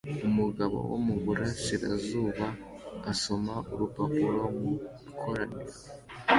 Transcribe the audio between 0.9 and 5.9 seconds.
mu burasirazuba asoma urupapuro mu ikoraniro